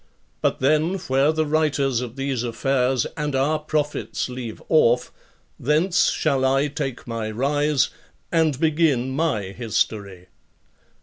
But 0.41 0.61
then, 0.61 0.95
where 0.97 1.31
the 1.31 1.45
writers 1.45 2.01
of 2.01 2.15
these 2.15 2.41
affairs 2.41 3.05
and 3.15 3.35
our 3.35 3.59
prophets 3.59 4.29
leave 4.29 4.59
off, 4.67 5.11
thence 5.59 6.09
shall 6.09 6.43
I 6.43 6.69
take 6.69 7.05
my 7.05 7.29
rise, 7.29 7.89
and 8.31 8.59
begin 8.59 9.11
my 9.11 9.51
history. 9.51 10.25